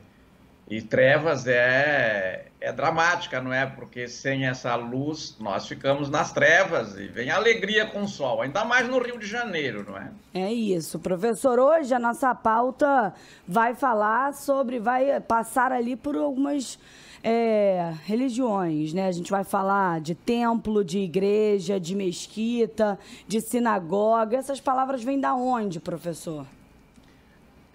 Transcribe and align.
e 0.68 0.82
trevas 0.82 1.46
é, 1.46 2.47
é 2.60 2.72
dramática, 2.72 3.40
não 3.40 3.54
é? 3.54 3.66
Porque 3.66 4.08
sem 4.08 4.48
essa 4.48 4.76
luz 4.76 5.36
nós 5.40 5.68
ficamos 5.68 6.10
nas 6.10 6.32
trevas 6.32 6.98
e 6.98 7.08
vem 7.08 7.30
alegria 7.30 7.86
com 7.86 8.04
o 8.04 8.08
sol, 8.08 8.42
ainda 8.42 8.66
mais 8.66 8.88
no 8.88 9.00
Rio 9.00 9.20
de 9.20 9.28
Janeiro, 9.28 9.86
não 9.88 9.98
é? 9.98 10.12
É 10.34 10.52
isso, 10.52 11.00
professor. 11.00 11.60
Hoje 11.60 11.94
a 11.94 12.00
nossa 12.00 12.34
pauta 12.34 13.14
vai 13.48 13.76
falar 13.76 14.34
sobre, 14.34 14.80
vai 14.80 15.20
passar 15.22 15.72
ali 15.72 15.96
por 15.96 16.16
algumas 16.16 16.80
é, 17.24 17.94
religiões, 18.06 18.94
né? 18.94 19.08
A 19.08 19.12
gente 19.12 19.30
vai 19.30 19.44
falar 19.44 20.02
de 20.02 20.16
templo, 20.16 20.84
de 20.84 21.00
igreja, 21.00 21.80
de 21.80 21.96
mesquita, 21.96 22.98
de 23.28 23.40
sinagoga. 23.40 24.38
Essas 24.38 24.60
palavras 24.60 25.04
vêm 25.04 25.20
da 25.20 25.36
onde, 25.36 25.80
professor? 25.80 26.46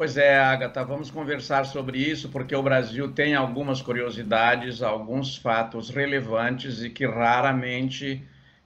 Pois 0.03 0.17
é, 0.17 0.37
Agatha, 0.37 0.83
vamos 0.85 1.13
conversar 1.13 1.65
sobre 1.65 1.97
isso, 1.97 2.29
porque 2.29 2.57
o 2.57 2.61
Brasil 2.61 3.13
tem 3.13 3.37
algumas 3.37 3.81
curiosidades, 3.81 4.83
alguns 4.83 5.37
fatos 5.37 5.91
relevantes 5.91 6.83
e 6.83 6.91
que 6.91 7.07
raramente 7.07 8.21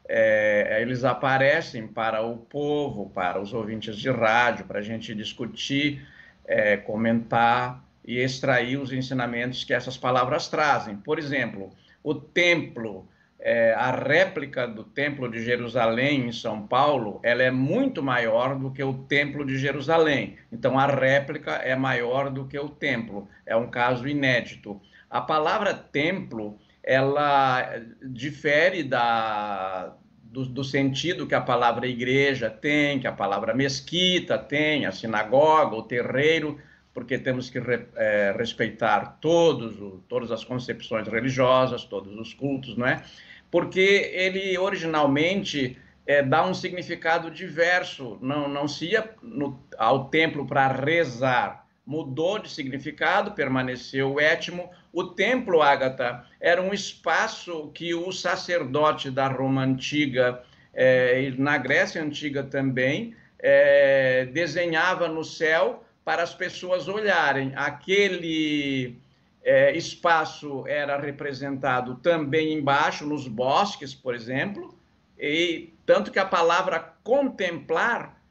é, 0.09 0.79
eles 0.81 1.05
aparecem 1.05 1.87
para 1.87 2.23
o 2.23 2.39
povo, 2.39 3.11
para 3.11 3.39
os 3.39 3.53
ouvintes 3.53 3.99
de 3.99 4.09
rádio, 4.11 4.65
para 4.65 4.79
a 4.79 4.83
gente 4.83 5.15
discutir, 5.15 6.09
é, 6.47 6.79
comentar 6.79 7.85
e 8.03 8.19
extrair 8.19 8.79
os 8.79 8.91
ensinamentos 8.91 9.63
que 9.63 9.75
essas 9.75 9.99
palavras 9.99 10.49
trazem. 10.49 10.97
Por 10.97 11.19
exemplo, 11.19 11.71
o 12.03 12.15
templo, 12.15 13.07
é, 13.39 13.75
a 13.75 13.91
réplica 13.91 14.67
do 14.67 14.83
Templo 14.83 15.31
de 15.31 15.45
Jerusalém 15.45 16.29
em 16.29 16.33
São 16.33 16.67
Paulo, 16.67 17.21
ela 17.23 17.43
é 17.43 17.51
muito 17.51 18.03
maior 18.03 18.57
do 18.59 18.71
que 18.71 18.83
o 18.83 18.95
Templo 18.95 19.45
de 19.45 19.59
Jerusalém. 19.59 20.37
Então, 20.51 20.79
a 20.79 20.87
réplica 20.87 21.53
é 21.53 21.77
maior 21.77 22.31
do 22.31 22.47
que 22.47 22.59
o 22.59 22.69
templo. 22.69 23.29
É 23.45 23.55
um 23.55 23.69
caso 23.69 24.09
inédito. 24.09 24.81
A 25.11 25.21
palavra 25.21 25.75
templo, 25.75 26.59
ela 26.83 27.79
difere 28.03 28.83
da, 28.83 29.95
do, 30.25 30.45
do 30.45 30.65
sentido 30.65 31.27
que 31.27 31.35
a 31.35 31.41
palavra 31.41 31.87
igreja 31.87 32.51
tem, 32.51 32.99
que 32.99 33.07
a 33.07 33.13
palavra 33.13 33.55
mesquita 33.55 34.37
tem, 34.37 34.87
a 34.87 34.93
sinagoga, 34.93 35.77
o 35.77 35.83
terreiro, 35.83 36.59
porque 36.97 37.19
temos 37.19 37.51
que 37.51 37.61
re- 37.61 37.89
eh, 37.95 38.35
respeitar 38.39 39.19
todos, 39.21 39.79
o- 39.79 40.03
todas 40.09 40.33
as 40.33 40.43
concepções 40.43 41.07
religiosas, 41.07 41.85
todos 41.85 42.19
os 42.19 42.33
cultos, 42.33 42.75
não 42.75 42.87
é? 42.87 43.03
Porque 43.51 44.11
ele 44.15 44.57
originalmente 44.57 45.77
eh, 46.07 46.23
dá 46.23 46.43
um 46.47 46.55
significado 46.55 47.31
diverso, 47.31 48.17
não, 48.23 48.49
não 48.49 48.67
se 48.67 48.93
ia 48.93 49.11
no- 49.23 49.61
ao 49.77 50.07
templo 50.09 50.47
para 50.47 50.69
rezar, 50.69 51.67
mudou 51.87 52.39
de 52.39 52.49
significado, 52.51 53.33
permaneceu 53.33 54.15
o 54.15 54.19
étimo. 54.21 54.71
O 54.91 55.05
templo, 55.05 55.61
Ágata, 55.61 56.25
era 56.41 56.63
um 56.63 56.73
espaço 56.73 57.71
que 57.75 57.95
o 57.95 58.11
sacerdote 58.11 59.11
da 59.11 59.29
Roma 59.29 59.63
antiga, 59.65 60.43
eh, 60.73 61.25
e 61.29 61.39
na 61.39 61.59
Grécia 61.59 62.03
antiga 62.03 62.43
também, 62.43 63.15
eh, 63.39 64.29
desenhava 64.33 65.09
no 65.09 65.23
céu 65.23 65.83
para 66.07 66.23
as 66.23 66.33
pessoas 66.33 66.87
olharem. 66.87 67.53
Aquele 67.57 68.97
eh, 69.43 69.77
espaço 69.77 70.65
era 70.69 70.97
representado 71.01 71.97
também 71.97 72.53
embaixo, 72.53 73.05
nos 73.05 73.27
bosques, 73.27 73.93
por 73.93 74.15
exemplo, 74.15 74.73
e 75.19 75.75
tanto 75.85 76.13
que 76.13 76.21
a 76.21 76.25
palavra 76.25 76.79
contemplar 77.03 78.23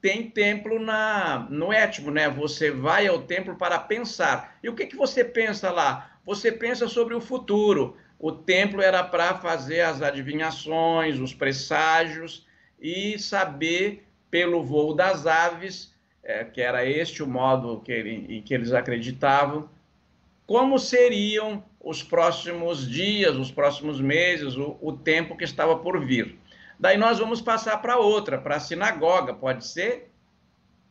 tem 0.00 0.30
templo 0.30 0.78
na, 0.78 1.48
no 1.50 1.72
étimo, 1.72 2.12
né? 2.12 2.30
Você 2.30 2.70
vai 2.70 3.08
ao 3.08 3.22
templo 3.22 3.56
para 3.56 3.80
pensar. 3.80 4.56
E 4.62 4.68
o 4.68 4.74
que, 4.76 4.86
que 4.86 4.94
você 4.94 5.24
pensa 5.24 5.72
lá? 5.72 6.12
Você 6.24 6.52
pensa 6.52 6.86
sobre 6.86 7.14
o 7.14 7.20
futuro. 7.20 7.96
O 8.16 8.30
templo 8.30 8.80
era 8.80 9.02
para 9.02 9.34
fazer 9.38 9.80
as 9.80 10.02
adivinhações, 10.02 11.18
os 11.18 11.34
presságios 11.34 12.46
e 12.80 13.18
saber 13.18 14.06
pelo 14.30 14.62
voo 14.62 14.94
das 14.94 15.26
aves, 15.26 15.93
eh, 16.24 16.44
que 16.44 16.60
era 16.60 16.84
este 16.86 17.22
o 17.22 17.26
modo 17.26 17.80
que, 17.84 17.92
ele- 17.92 18.36
em 18.36 18.42
que 18.42 18.54
eles 18.54 18.72
acreditavam, 18.72 19.68
como 20.46 20.78
seriam 20.78 21.62
os 21.80 22.02
próximos 22.02 22.88
dias, 22.88 23.36
os 23.36 23.50
próximos 23.50 24.00
meses, 24.00 24.56
o, 24.56 24.76
o 24.80 24.92
tempo 24.92 25.36
que 25.36 25.44
estava 25.44 25.76
por 25.78 26.04
vir. 26.04 26.38
Daí 26.78 26.96
nós 26.96 27.18
vamos 27.18 27.40
passar 27.40 27.78
para 27.78 27.98
outra, 27.98 28.38
para 28.38 28.56
a 28.56 28.60
sinagoga, 28.60 29.32
pode 29.34 29.66
ser? 29.66 30.10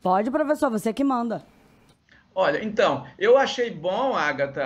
Pode, 0.01 0.29
professor, 0.31 0.69
você 0.69 0.93
que 0.93 1.03
manda. 1.03 1.43
Olha, 2.35 2.63
então, 2.63 3.05
eu 3.17 3.37
achei 3.37 3.69
bom, 3.69 4.15
Agatha, 4.15 4.61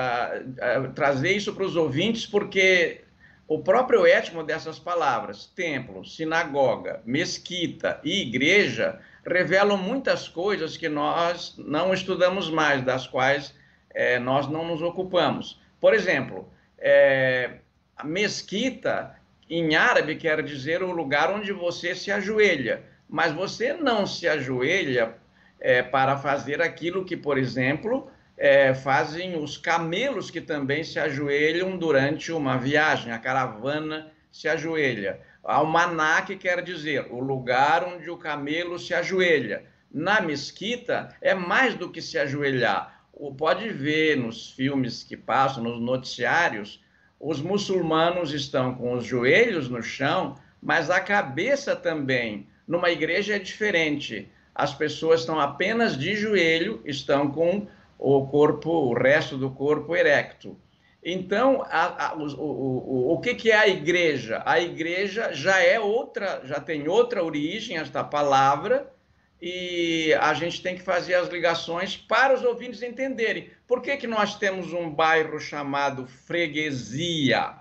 eh, 0.58 0.80
trazer 0.96 1.34
isso 1.34 1.54
para 1.54 1.66
os 1.66 1.76
ouvintes, 1.76 2.26
porque 2.26 3.02
o 3.48 3.60
próprio 3.60 4.06
étimo 4.06 4.44
dessas 4.44 4.78
palavras, 4.78 5.46
templo, 5.46 6.04
sinagoga, 6.04 7.02
mesquita 7.06 8.00
e 8.04 8.22
igreja, 8.22 9.00
revelam 9.26 9.78
muitas 9.78 10.28
coisas 10.28 10.76
que 10.76 10.90
nós 10.90 11.56
não 11.58 11.94
estudamos 11.94 12.50
mais, 12.50 12.84
das 12.84 13.08
quais 13.08 13.54
eh, 13.94 14.20
nós 14.20 14.48
não 14.48 14.66
nos 14.66 14.82
ocupamos. 14.82 15.62
Por 15.80 15.94
exemplo, 15.94 16.50
eh, 16.78 17.60
a 17.96 18.04
mesquita, 18.04 19.16
em 19.50 19.76
árabe, 19.76 20.16
quer 20.16 20.44
dizer 20.44 20.84
o 20.84 20.92
lugar 20.92 21.32
onde 21.32 21.52
você 21.52 21.96
se 21.96 22.12
ajoelha, 22.12 22.84
mas 23.10 23.32
você 23.32 23.74
não 23.74 24.06
se 24.06 24.28
ajoelha 24.28 25.16
é, 25.60 25.82
para 25.82 26.18
fazer 26.18 26.62
aquilo 26.62 27.06
que, 27.06 27.16
por 27.16 27.38
exemplo, 27.38 28.12
é, 28.38 28.74
fazem 28.74 29.36
os 29.42 29.58
camelos 29.58 30.30
que 30.30 30.40
também 30.42 30.84
se 30.84 31.00
ajoelham 31.00 31.78
durante 31.78 32.32
uma 32.32 32.58
viagem, 32.58 33.12
a 33.12 33.18
caravana 33.20 34.12
se 34.32 34.48
ajoelha. 34.48 35.20
Almaná, 35.44 36.22
que 36.22 36.36
quer 36.36 36.62
dizer 36.62 37.08
o 37.10 37.20
lugar 37.20 37.84
onde 37.84 38.10
o 38.10 38.18
camelo 38.18 38.78
se 38.78 38.94
ajoelha. 38.94 39.64
Na 39.92 40.20
mesquita, 40.22 41.16
é 41.22 41.34
mais 41.34 41.74
do 41.74 41.90
que 41.90 42.02
se 42.02 42.18
ajoelhar. 42.20 43.02
O- 43.14 43.34
Pode 43.34 43.70
ver 43.70 44.18
nos 44.18 44.52
filmes 44.52 45.04
que 45.04 45.18
passam, 45.18 45.64
nos 45.64 45.82
noticiários, 45.82 46.84
os 47.20 47.42
muçulmanos 47.42 48.34
estão 48.34 48.76
com 48.76 48.94
os 48.94 49.06
joelhos 49.06 49.70
no 49.70 49.82
chão, 49.82 50.36
mas 50.62 50.90
a 50.90 51.00
cabeça 51.00 51.76
também. 51.76 52.48
Numa 52.68 52.92
igreja 52.92 53.36
é 53.36 53.40
diferente. 53.40 54.30
As 54.54 54.74
pessoas 54.74 55.22
estão 55.22 55.40
apenas 55.40 55.98
de 55.98 56.16
joelho, 56.16 56.82
estão 56.86 57.32
com 57.32 57.68
o 57.98 58.28
corpo, 58.28 58.70
o 58.70 58.94
resto 58.94 59.38
do 59.38 59.50
corpo 59.52 59.96
erecto. 59.96 60.58
Então, 61.04 61.62
a- 61.70 62.08
a- 62.10 62.16
o, 62.16 62.26
o, 62.26 63.12
o, 63.12 63.14
o 63.14 63.20
que, 63.22 63.34
que 63.36 63.52
é 63.52 63.56
a 63.58 63.68
igreja? 63.68 64.42
A 64.46 64.60
igreja 64.60 65.32
já 65.34 65.60
é 65.60 65.80
outra, 65.80 66.42
já 66.44 66.60
tem 66.60 66.88
outra 66.88 67.24
origem, 67.24 67.78
esta 67.78 68.04
palavra, 68.04 68.92
e 69.42 70.14
a 70.20 70.34
gente 70.34 70.62
tem 70.62 70.76
que 70.76 70.82
fazer 70.82 71.14
as 71.14 71.30
ligações 71.30 71.96
para 71.96 72.34
os 72.34 72.44
ouvintes 72.44 72.82
entenderem. 72.82 73.50
Por 73.68 73.82
que, 73.82 73.96
que 73.96 74.08
nós 74.08 74.36
temos 74.38 74.74
um 74.74 74.90
bairro 74.90 75.40
chamado 75.40 76.08
freguesia? 76.08 77.54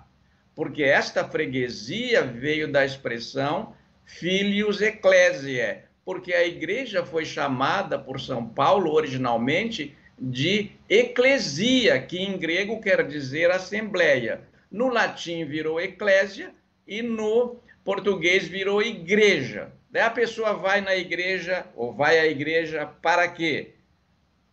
Porque 0.55 0.83
esta 0.83 1.23
freguesia 1.25 2.23
veio 2.23 2.71
da 2.73 2.85
expressão 2.85 3.75
filius 4.05 4.81
ecclesiae, 4.81 5.83
porque 6.05 6.33
a 6.33 6.47
igreja 6.47 7.05
foi 7.05 7.25
chamada 7.27 7.99
por 7.99 8.21
São 8.21 8.47
Paulo 8.49 8.93
originalmente 8.93 9.95
de 10.19 10.71
eclesia, 10.89 12.01
que 12.01 12.19
em 12.19 12.39
grego 12.39 12.81
quer 12.81 13.07
dizer 13.07 13.51
assembleia. 13.51 14.41
No 14.71 14.89
latim 14.89 15.45
virou 15.45 15.81
eclésia 15.81 16.55
e 16.87 17.03
no 17.03 17.57
português 17.85 18.49
virou 18.49 18.83
igreja. 18.83 19.73
Daí 19.91 20.03
a 20.03 20.11
pessoa 20.11 20.55
vai 20.55 20.81
na 20.81 20.97
igreja, 20.97 21.67
ou 21.75 21.93
vai 21.93 22.19
à 22.19 22.27
igreja 22.27 22.87
para 22.87 23.29
quê? 23.29 23.75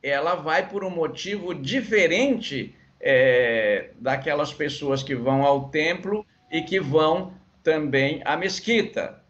Ela 0.01 0.35
vai 0.35 0.67
por 0.69 0.83
um 0.83 0.89
motivo 0.89 1.53
diferente 1.53 2.75
é, 2.99 3.89
daquelas 3.99 4.53
pessoas 4.53 5.01
que 5.01 5.15
vão 5.15 5.43
ao 5.43 5.69
templo 5.69 6.25
e 6.51 6.61
que 6.61 6.79
vão 6.79 7.33
também 7.63 8.21
à 8.25 8.35
mesquita. 8.37 9.22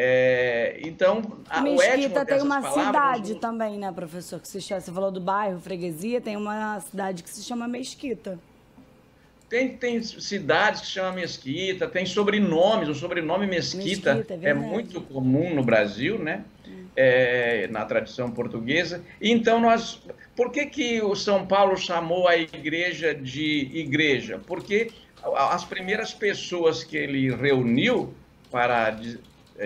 É, 0.00 0.78
então, 0.84 1.20
a 1.50 1.60
mesquita 1.60 2.24
tem 2.24 2.40
uma 2.40 2.62
palavras, 2.62 2.86
cidade 2.86 3.34
também, 3.40 3.76
né, 3.76 3.90
professor? 3.90 4.38
Que 4.38 4.46
se 4.46 4.60
chama, 4.60 4.80
você 4.80 4.92
falou 4.92 5.10
do 5.10 5.20
bairro, 5.20 5.58
freguesia, 5.58 6.20
tem 6.20 6.36
uma 6.36 6.78
cidade 6.78 7.24
que 7.24 7.28
se 7.28 7.42
chama 7.42 7.66
Mesquita. 7.66 8.38
Tem, 9.48 9.76
tem 9.76 10.00
cidades 10.00 10.82
que 10.82 10.86
se 10.86 10.92
chama 10.92 11.16
Mesquita, 11.16 11.88
tem 11.88 12.06
sobrenomes, 12.06 12.88
o 12.88 12.94
sobrenome 12.94 13.48
Mesquita, 13.48 14.14
Mesquita 14.14 14.38
é, 14.40 14.50
é, 14.50 14.54
muito 14.54 15.00
comum 15.00 15.52
no 15.52 15.64
Brasil, 15.64 16.16
né? 16.16 16.44
É, 16.94 17.66
na 17.66 17.84
tradição 17.84 18.30
portuguesa. 18.30 19.02
Então, 19.20 19.60
nós. 19.60 20.00
Por 20.36 20.52
que, 20.52 20.66
que 20.66 21.02
o 21.02 21.16
São 21.16 21.44
Paulo 21.44 21.76
chamou 21.76 22.28
a 22.28 22.36
igreja 22.36 23.12
de 23.12 23.68
igreja? 23.74 24.40
Porque 24.46 24.92
as 25.34 25.64
primeiras 25.64 26.14
pessoas 26.14 26.84
que 26.84 26.96
ele 26.96 27.34
reuniu 27.34 28.14
para 28.48 28.96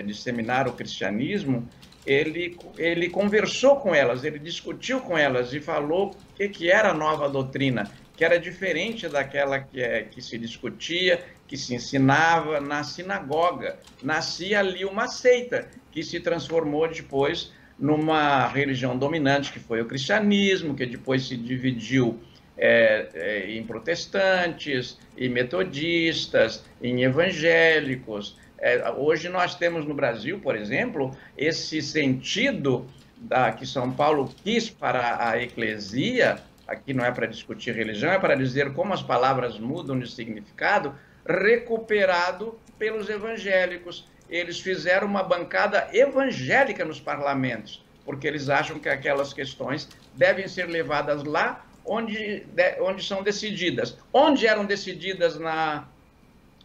disseminar 0.01 0.67
o 0.67 0.73
cristianismo, 0.73 1.67
ele, 2.05 2.57
ele 2.77 3.09
conversou 3.09 3.77
com 3.77 3.93
elas, 3.93 4.23
ele 4.23 4.39
discutiu 4.39 4.99
com 4.99 5.17
elas 5.17 5.53
e 5.53 5.59
falou 5.59 6.11
o 6.11 6.35
que, 6.35 6.49
que 6.49 6.71
era 6.71 6.89
a 6.91 6.93
nova 6.93 7.29
doutrina, 7.29 7.89
que 8.15 8.25
era 8.25 8.39
diferente 8.39 9.07
daquela 9.07 9.59
que, 9.59 9.81
é, 9.81 10.03
que 10.03 10.21
se 10.21 10.37
discutia, 10.37 11.23
que 11.47 11.57
se 11.57 11.73
ensinava 11.73 12.59
na 12.59 12.83
sinagoga. 12.83 13.77
Nascia 14.01 14.59
ali 14.59 14.85
uma 14.85 15.07
seita 15.07 15.67
que 15.91 16.03
se 16.03 16.19
transformou 16.19 16.87
depois 16.87 17.51
numa 17.79 18.47
religião 18.47 18.97
dominante, 18.97 19.51
que 19.51 19.59
foi 19.59 19.81
o 19.81 19.85
cristianismo, 19.85 20.75
que 20.75 20.85
depois 20.85 21.27
se 21.27 21.35
dividiu 21.35 22.19
é, 22.57 23.09
é, 23.13 23.51
em 23.51 23.63
protestantes, 23.63 24.97
em 25.17 25.29
metodistas, 25.29 26.63
em 26.81 27.03
evangélicos. 27.03 28.37
É, 28.65 28.89
hoje 28.91 29.27
nós 29.27 29.55
temos 29.55 29.85
no 29.85 29.93
Brasil, 29.93 30.39
por 30.39 30.55
exemplo, 30.55 31.11
esse 31.37 31.81
sentido 31.81 32.87
da, 33.17 33.51
que 33.51 33.65
São 33.65 33.91
Paulo 33.91 34.33
quis 34.41 34.69
para 34.69 35.29
a 35.29 35.37
eclesia, 35.43 36.39
aqui 36.65 36.93
não 36.93 37.03
é 37.03 37.11
para 37.11 37.27
discutir 37.27 37.75
religião, 37.75 38.09
é 38.09 38.17
para 38.17 38.35
dizer 38.35 38.71
como 38.71 38.93
as 38.93 39.03
palavras 39.03 39.59
mudam 39.59 39.99
de 39.99 40.09
significado, 40.09 40.95
recuperado 41.27 42.57
pelos 42.79 43.09
evangélicos. 43.09 44.07
Eles 44.29 44.61
fizeram 44.61 45.07
uma 45.07 45.23
bancada 45.23 45.89
evangélica 45.91 46.85
nos 46.85 47.01
parlamentos, 47.01 47.83
porque 48.05 48.25
eles 48.25 48.47
acham 48.47 48.79
que 48.79 48.87
aquelas 48.87 49.33
questões 49.33 49.89
devem 50.15 50.47
ser 50.47 50.67
levadas 50.69 51.25
lá 51.25 51.65
onde, 51.85 52.45
onde 52.79 53.03
são 53.03 53.23
decididas. 53.23 53.97
Onde 54.13 54.47
eram 54.47 54.63
decididas 54.63 55.37
na, 55.37 55.85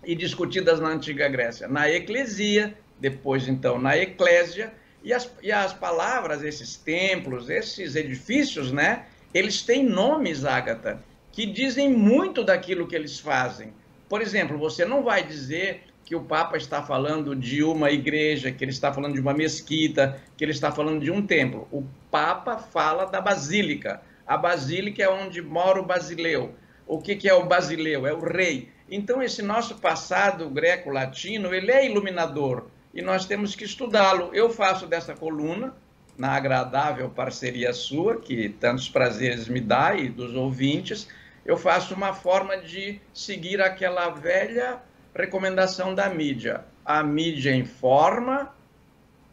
e 0.04 0.14
discutidas 0.14 0.80
na 0.80 0.88
antiga 0.88 1.28
Grécia? 1.28 1.68
Na 1.68 1.90
eclesia, 1.90 2.76
depois 2.98 3.48
então 3.48 3.78
na 3.78 3.96
eclésia, 3.96 4.72
e 5.02 5.12
as, 5.12 5.30
e 5.42 5.52
as 5.52 5.72
palavras, 5.72 6.42
esses 6.42 6.76
templos, 6.76 7.48
esses 7.48 7.94
edifícios, 7.94 8.72
né? 8.72 9.06
Eles 9.32 9.62
têm 9.62 9.84
nomes, 9.84 10.44
Ágata, 10.44 11.02
que 11.30 11.46
dizem 11.46 11.88
muito 11.92 12.42
daquilo 12.42 12.86
que 12.86 12.96
eles 12.96 13.18
fazem. 13.18 13.72
Por 14.08 14.20
exemplo, 14.20 14.58
você 14.58 14.84
não 14.84 15.02
vai 15.02 15.24
dizer 15.24 15.82
que 16.04 16.16
o 16.16 16.22
Papa 16.22 16.56
está 16.56 16.82
falando 16.82 17.36
de 17.36 17.62
uma 17.62 17.90
igreja, 17.90 18.50
que 18.50 18.64
ele 18.64 18.70
está 18.70 18.92
falando 18.92 19.12
de 19.12 19.20
uma 19.20 19.34
mesquita, 19.34 20.18
que 20.36 20.44
ele 20.44 20.52
está 20.52 20.72
falando 20.72 21.02
de 21.02 21.10
um 21.10 21.20
templo. 21.20 21.68
O 21.70 21.84
Papa 22.10 22.56
fala 22.56 23.04
da 23.04 23.20
basílica. 23.20 24.00
A 24.26 24.36
basílica 24.36 25.02
é 25.02 25.08
onde 25.08 25.42
mora 25.42 25.78
o 25.78 25.84
basileu. 25.84 26.54
O 26.88 26.98
que, 26.98 27.14
que 27.14 27.28
é 27.28 27.34
o 27.34 27.44
basileu? 27.44 28.06
É 28.06 28.14
o 28.14 28.18
rei. 28.18 28.70
Então, 28.90 29.22
esse 29.22 29.42
nosso 29.42 29.74
passado 29.74 30.48
greco-latino, 30.48 31.54
ele 31.54 31.70
é 31.70 31.84
iluminador 31.84 32.68
e 32.94 33.02
nós 33.02 33.26
temos 33.26 33.54
que 33.54 33.64
estudá-lo. 33.64 34.30
Eu 34.32 34.48
faço 34.48 34.86
dessa 34.86 35.14
coluna, 35.14 35.74
na 36.16 36.32
agradável 36.32 37.10
parceria 37.10 37.74
sua, 37.74 38.16
que 38.16 38.48
tantos 38.48 38.88
prazeres 38.88 39.48
me 39.48 39.60
dá 39.60 39.94
e 39.94 40.08
dos 40.08 40.34
ouvintes, 40.34 41.06
eu 41.44 41.58
faço 41.58 41.94
uma 41.94 42.14
forma 42.14 42.56
de 42.56 42.98
seguir 43.12 43.60
aquela 43.60 44.08
velha 44.08 44.80
recomendação 45.14 45.94
da 45.94 46.08
mídia. 46.08 46.64
A 46.84 47.02
mídia 47.02 47.54
informa, 47.54 48.50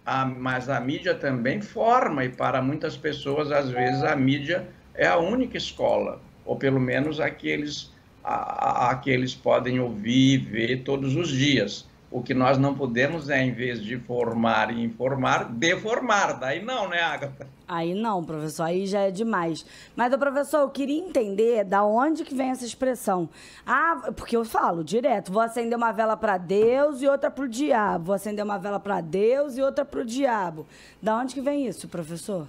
a, 0.06 0.26
mas 0.26 0.68
a 0.68 0.80
mídia 0.82 1.16
também 1.16 1.62
forma, 1.62 2.26
e 2.26 2.30
para 2.30 2.62
muitas 2.62 2.98
pessoas, 2.98 3.50
às 3.50 3.70
vezes, 3.70 4.04
a 4.04 4.16
mídia 4.16 4.68
é 4.94 5.08
a 5.08 5.18
única 5.18 5.58
escola, 5.58 6.22
ou 6.46 6.56
pelo 6.56 6.80
menos 6.80 7.20
aqueles 7.20 7.92
a, 8.24 8.90
a, 8.90 8.96
que 8.96 9.10
eles 9.10 9.36
podem 9.36 9.80
ouvir 9.80 10.34
e 10.34 10.38
ver 10.38 10.84
todos 10.84 11.16
os 11.16 11.30
dias. 11.30 11.86
O 12.12 12.22
que 12.22 12.34
nós 12.34 12.58
não 12.58 12.74
podemos 12.74 13.30
é, 13.30 13.44
em 13.44 13.52
vez 13.52 13.84
de 13.84 13.98
formar 13.98 14.72
e 14.72 14.82
informar, 14.82 15.50
deformar. 15.52 16.34
Daí 16.40 16.64
não, 16.64 16.88
né, 16.88 17.02
Agatha? 17.02 17.48
Aí 17.68 17.94
não, 17.94 18.24
professor, 18.24 18.64
aí 18.64 18.86
já 18.86 19.02
é 19.02 19.12
demais. 19.12 19.66
Mas, 19.96 20.16
professor, 20.16 20.60
eu 20.62 20.70
queria 20.70 20.98
entender 20.98 21.66
da 21.66 21.84
onde 21.84 22.24
que 22.24 22.34
vem 22.34 22.52
essa 22.52 22.64
expressão. 22.64 23.28
Ah, 23.66 24.12
porque 24.16 24.38
eu 24.38 24.46
falo 24.46 24.84
direto, 24.84 25.32
vou 25.32 25.42
acender 25.42 25.78
uma 25.78 25.92
vela 25.92 26.16
para 26.16 26.38
Deus 26.38 27.02
e 27.02 27.08
outra 27.08 27.30
para 27.30 27.44
o 27.44 27.50
diabo. 27.50 28.06
Vou 28.06 28.16
acender 28.16 28.46
uma 28.46 28.60
vela 28.60 28.80
para 28.80 29.02
Deus 29.02 29.58
e 29.58 29.62
outra 29.62 29.84
para 29.84 30.00
o 30.00 30.06
diabo. 30.06 30.66
Da 31.02 31.18
onde 31.18 31.34
que 31.34 31.42
vem 31.42 31.68
isso, 31.68 31.88
professor? 31.88 32.48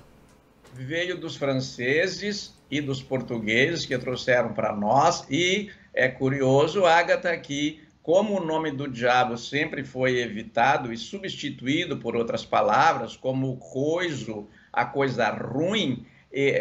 veio 0.76 1.18
dos 1.18 1.36
franceses 1.36 2.54
e 2.70 2.80
dos 2.80 3.02
portugueses 3.02 3.86
que 3.86 3.96
trouxeram 3.98 4.52
para 4.52 4.74
nós. 4.74 5.26
E 5.30 5.70
é 5.94 6.08
curioso, 6.08 6.84
Agatha, 6.84 7.36
que 7.36 7.86
como 8.02 8.40
o 8.40 8.44
nome 8.44 8.70
do 8.70 8.88
diabo 8.88 9.36
sempre 9.36 9.82
foi 9.82 10.20
evitado 10.20 10.92
e 10.92 10.96
substituído 10.96 11.96
por 11.96 12.14
outras 12.14 12.44
palavras, 12.44 13.16
como 13.16 13.56
coiso, 13.56 14.48
a 14.72 14.84
coisa 14.84 15.28
ruim, 15.30 16.06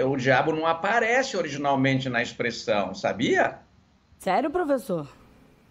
o 0.07 0.15
diabo 0.15 0.51
não 0.51 0.65
aparece 0.65 1.37
originalmente 1.37 2.09
na 2.09 2.21
expressão, 2.21 2.95
sabia? 2.95 3.59
Sério, 4.17 4.49
professor? 4.49 5.07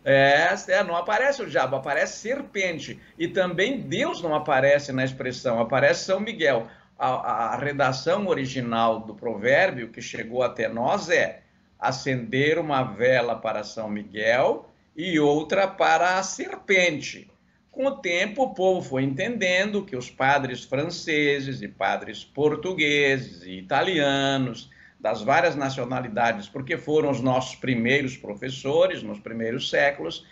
É, 0.04 0.54
é, 0.69 0.84
não 0.84 0.94
aparece 0.94 1.42
o 1.42 1.48
diabo, 1.48 1.76
aparece 1.76 2.19
serpente. 2.19 3.00
E 3.19 3.26
também 3.26 3.81
Deus 3.81 4.22
não 4.22 4.34
aparece 4.34 4.93
na 4.93 5.03
expressão, 5.05 5.58
aparece 5.58 6.05
São 6.05 6.20
Miguel 6.20 6.69
a, 6.98 7.55
a 7.55 7.56
redação 7.56 8.27
original 8.27 9.01
do 9.01 9.15
provérbio 9.15 9.91
que 9.91 10.01
chegou 10.01 10.43
até 10.43 10.69
nós 10.69 11.10
é 11.10 11.43
acender 11.79 12.58
uma 12.58 12.82
vela 12.82 13.34
para 13.36 13.65
São 13.65 13.89
Miguel 13.89 14.69
e 14.96 15.19
outra 15.19 15.67
para 15.67 16.19
a 16.19 16.22
serpente. 16.22 17.31
Com 17.70 17.86
o 17.86 17.96
tempo, 17.96 18.44
o 18.44 18.55
povo 18.55 18.81
foi 18.81 19.03
entendendo 19.03 19.84
que 19.84 19.96
os 19.96 20.08
padres 20.08 20.65
franceses 20.65 21.60
e 21.60 21.67
padres 21.67 22.24
portugueses 22.24 23.43
e 23.43 23.58
italianos, 23.58 24.70
das 25.05 25.20
várias 25.20 25.55
nacionalidades, 25.55 26.48
porque 26.48 26.79
foram 26.79 27.10
os 27.10 27.20
nossos 27.20 27.56
primeiros 27.56 28.17
professores 28.17 29.03
nos 29.03 29.19
primeiros 29.19 29.69
séculos, 29.69 30.24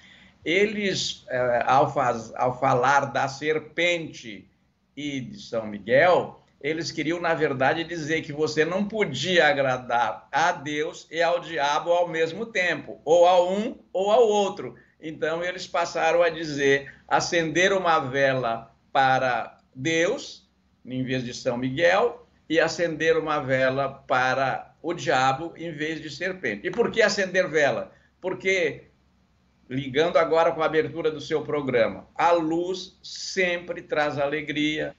eles, 0.43 1.27
eh, 1.29 1.63
ao, 1.67 1.93
faz, 1.93 2.33
ao 2.37 2.59
falar 2.59 3.07
da 3.13 3.29
serpente 3.29 4.49
e 4.97 5.21
de 5.21 5.43
São 5.43 5.67
Miguel, 5.67 6.42
eles 6.63 6.93
queriam, 6.93 7.21
na 7.21 7.35
verdade, 7.35 7.83
dizer 7.83 8.23
que 8.23 8.33
você 8.33 8.65
não 8.65 8.87
podia 8.87 9.49
agradar 9.49 10.29
a 10.31 10.53
Deus 10.53 11.09
e 11.11 11.21
ao 11.21 11.41
diabo 11.41 11.91
ao 11.91 12.07
mesmo 12.07 12.47
tempo, 12.47 13.01
ou 13.05 13.27
a 13.27 13.45
um 13.45 13.79
ou 13.93 14.13
ao 14.13 14.23
outro. 14.23 14.77
Então, 15.01 15.43
eles 15.43 15.67
passaram 15.67 16.23
a 16.23 16.29
dizer: 16.29 16.95
acender 17.09 17.73
uma 17.73 17.99
vela 17.99 18.73
para 18.93 19.59
Deus, 19.75 20.49
em 20.87 21.03
vez 21.03 21.25
de 21.25 21.35
São 21.35 21.57
Miguel, 21.57 22.29
e 22.49 22.61
acender 22.61 23.17
uma 23.17 23.41
vela 23.41 23.89
para 23.89 24.77
o 24.81 24.95
diabo, 24.95 25.53
em 25.57 25.73
vez 25.73 26.01
de 26.01 26.11
serpente. 26.11 26.69
E 26.69 26.71
por 26.71 26.93
que 26.93 27.03
acender 27.03 27.49
vela? 27.49 27.91
Porque, 28.21 28.85
ligando 29.69 30.17
agora 30.17 30.53
com 30.53 30.63
a 30.63 30.67
abertura 30.67 31.11
do 31.11 31.21
seu 31.21 31.43
programa, 31.43 32.07
a 32.15 32.31
luz 32.31 32.99
sempre 33.03 33.83
traz 33.83 34.17
alegria, 34.17 34.95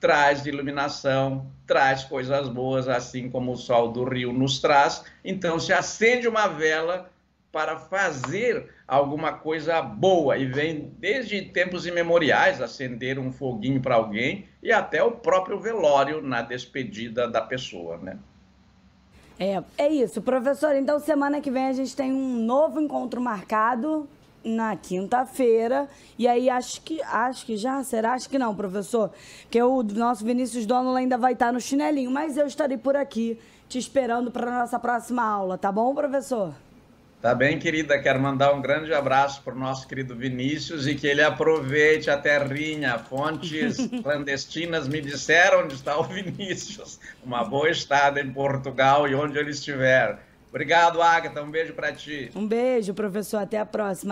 traz 0.00 0.46
iluminação, 0.46 1.50
traz 1.66 2.04
coisas 2.04 2.48
boas, 2.48 2.88
assim 2.88 3.30
como 3.30 3.52
o 3.52 3.56
sol 3.56 3.92
do 3.92 4.04
rio 4.04 4.32
nos 4.32 4.58
traz. 4.58 5.04
Então, 5.24 5.58
se 5.58 5.72
acende 5.72 6.28
uma 6.28 6.46
vela 6.46 7.10
para 7.50 7.78
fazer 7.78 8.70
alguma 8.86 9.32
coisa 9.32 9.80
boa 9.80 10.36
e 10.36 10.44
vem 10.44 10.92
desde 10.98 11.40
tempos 11.40 11.86
imemoriais 11.86 12.60
acender 12.60 13.18
um 13.18 13.32
foguinho 13.32 13.80
para 13.80 13.94
alguém 13.94 14.46
e 14.62 14.70
até 14.70 15.02
o 15.02 15.12
próprio 15.12 15.58
velório 15.58 16.20
na 16.20 16.42
despedida 16.42 17.26
da 17.26 17.40
pessoa, 17.40 17.96
né? 17.96 18.18
É, 19.38 19.62
é 19.78 19.88
isso, 19.88 20.22
professor. 20.22 20.74
Então, 20.74 20.98
semana 20.98 21.40
que 21.40 21.50
vem 21.50 21.66
a 21.66 21.72
gente 21.72 21.94
tem 21.94 22.12
um 22.12 22.36
novo 22.44 22.80
encontro 22.80 23.20
marcado 23.20 24.08
na 24.46 24.76
quinta-feira. 24.76 25.88
E 26.18 26.28
aí 26.28 26.48
acho 26.48 26.80
que 26.82 27.02
acho 27.02 27.44
que 27.44 27.56
já 27.56 27.82
será, 27.82 28.14
acho 28.14 28.30
que 28.30 28.38
não, 28.38 28.54
professor, 28.54 29.10
porque 29.42 29.60
o 29.60 29.82
nosso 29.82 30.24
Vinícius 30.24 30.64
Dono 30.64 30.94
ainda 30.94 31.18
vai 31.18 31.32
estar 31.32 31.52
no 31.52 31.60
chinelinho, 31.60 32.10
mas 32.10 32.36
eu 32.36 32.46
estarei 32.46 32.78
por 32.78 32.96
aqui 32.96 33.38
te 33.68 33.78
esperando 33.78 34.30
para 34.30 34.50
nossa 34.50 34.78
próxima 34.78 35.24
aula, 35.24 35.58
tá 35.58 35.72
bom, 35.72 35.92
professor? 35.94 36.54
Tá 37.20 37.34
bem, 37.34 37.58
querida. 37.58 37.98
Quero 37.98 38.20
mandar 38.20 38.52
um 38.54 38.60
grande 38.60 38.92
abraço 38.94 39.42
para 39.42 39.54
o 39.54 39.58
nosso 39.58 39.88
querido 39.88 40.14
Vinícius 40.14 40.86
e 40.86 40.94
que 40.94 41.06
ele 41.06 41.22
aproveite 41.22 42.08
a 42.08 42.16
terrinha. 42.16 42.98
Fontes 42.98 43.78
clandestinas 44.02 44.86
me 44.86 45.00
disseram 45.00 45.64
onde 45.64 45.74
está 45.74 45.98
o 45.98 46.04
Vinícius. 46.04 47.00
Uma 47.24 47.42
boa 47.42 47.68
estada 47.68 48.20
em 48.20 48.30
Portugal 48.30 49.08
e 49.08 49.14
onde 49.14 49.38
ele 49.38 49.50
estiver. 49.50 50.20
Obrigado, 50.50 51.02
Agatha. 51.02 51.42
Um 51.42 51.50
beijo 51.50 51.72
para 51.74 51.92
ti. 51.92 52.30
Um 52.34 52.46
beijo, 52.46 52.94
professor. 52.94 53.38
Até 53.38 53.58
a 53.58 53.66
próxima. 53.66 54.04